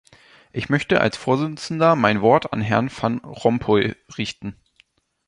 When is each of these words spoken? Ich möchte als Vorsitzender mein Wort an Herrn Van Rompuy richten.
Ich 0.51 0.67
möchte 0.67 0.99
als 0.99 1.15
Vorsitzender 1.15 1.95
mein 1.95 2.23
Wort 2.23 2.53
an 2.53 2.61
Herrn 2.61 2.89
Van 2.91 3.19
Rompuy 3.19 3.93
richten. 4.17 4.55